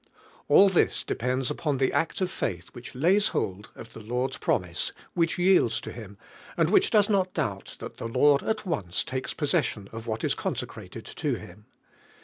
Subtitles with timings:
[0.47, 4.91] All this depends upon the act of faith which lays hold of the Lord's promise,
[5.13, 6.17] which yields to Him,
[6.57, 7.79] and which does not doubt w 1'JVJKU MEALING,.
[7.79, 11.67] that the Lord at once takes possession of what is consecrated to Him.